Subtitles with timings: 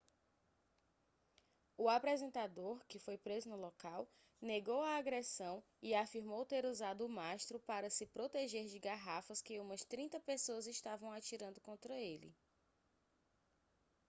[1.77, 4.09] o apresentador que foi preso no local
[4.41, 9.59] negou a agressão e afirmou ter usado o mastro para se proteger de garrafas que
[9.59, 12.33] umas trinta pessoas estavam atirando contra ele